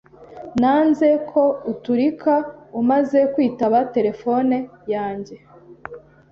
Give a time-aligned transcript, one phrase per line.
[0.59, 2.33] Nanze ko uturika
[2.81, 4.55] umaze kwitaba terefone
[4.93, 5.35] yanjye